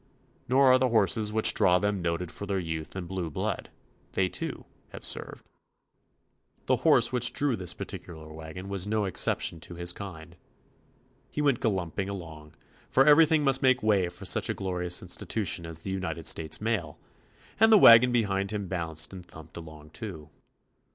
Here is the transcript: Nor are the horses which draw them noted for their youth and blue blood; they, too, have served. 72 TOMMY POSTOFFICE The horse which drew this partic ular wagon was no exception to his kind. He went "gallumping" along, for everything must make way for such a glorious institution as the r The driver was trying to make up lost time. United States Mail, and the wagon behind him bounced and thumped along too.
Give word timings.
Nor 0.49 0.65
are 0.71 0.79
the 0.79 0.89
horses 0.89 1.31
which 1.31 1.53
draw 1.53 1.77
them 1.77 2.01
noted 2.01 2.31
for 2.31 2.47
their 2.47 2.57
youth 2.57 2.95
and 2.95 3.07
blue 3.07 3.29
blood; 3.29 3.69
they, 4.13 4.27
too, 4.29 4.65
have 4.89 5.05
served. 5.05 5.43
72 5.43 5.43
TOMMY 5.43 6.57
POSTOFFICE 6.65 6.67
The 6.67 6.81
horse 6.89 7.13
which 7.13 7.33
drew 7.33 7.55
this 7.55 7.73
partic 7.75 8.05
ular 8.07 8.33
wagon 8.33 8.67
was 8.67 8.87
no 8.87 9.05
exception 9.05 9.59
to 9.59 9.75
his 9.75 9.93
kind. 9.93 10.35
He 11.29 11.43
went 11.43 11.59
"gallumping" 11.59 12.09
along, 12.09 12.55
for 12.89 13.05
everything 13.05 13.43
must 13.43 13.61
make 13.61 13.83
way 13.83 14.09
for 14.09 14.25
such 14.25 14.49
a 14.49 14.55
glorious 14.55 15.03
institution 15.03 15.67
as 15.67 15.81
the 15.81 15.91
r 15.91 15.95
The 15.97 15.99
driver 16.01 16.15
was 16.21 16.33
trying 16.33 16.49
to 16.49 16.63
make 16.63 16.79
up 16.79 16.85
lost 16.87 16.97
time. 16.97 16.97
United 16.97 17.11
States 17.11 17.59
Mail, 17.59 17.59
and 17.63 17.71
the 17.71 17.77
wagon 17.77 18.11
behind 18.11 18.51
him 18.51 18.67
bounced 18.67 19.13
and 19.13 19.23
thumped 19.23 19.55
along 19.57 19.91
too. 19.91 20.29